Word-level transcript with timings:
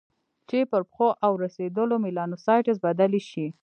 چې 0.49 0.57
پر 0.71 0.81
پخو 0.89 1.09
او 1.25 1.31
رسېدلو 1.43 1.95
میلانوسایټس 2.05 2.77
بدلې 2.85 3.21
شي. 3.29 3.47